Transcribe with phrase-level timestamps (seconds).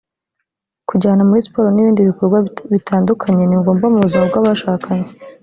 [0.89, 2.37] kujyana muri siporo n’ibindi bikorwa
[2.71, 5.07] bitandukanye ni ngombwa mu buzima bw’abashakanye